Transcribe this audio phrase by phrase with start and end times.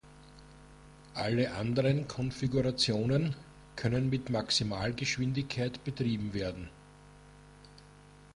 [1.13, 3.35] Alle anderen Konfigurationen
[3.75, 6.71] können mit Maximalgeschwindigkeit betrieben werden.